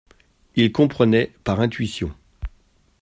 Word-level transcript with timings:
Il 0.55 0.71
comprenait 0.71 1.31
par 1.43 1.59
intuition. 1.59 2.11